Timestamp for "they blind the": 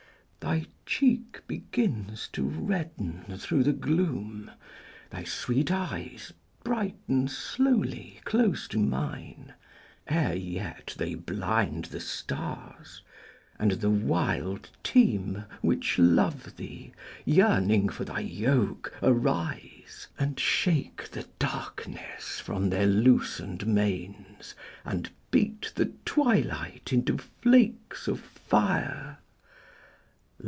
10.97-11.99